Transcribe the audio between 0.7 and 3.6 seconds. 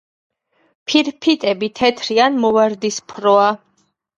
ფირფიტები თეთრი ან მოვარდისფროა.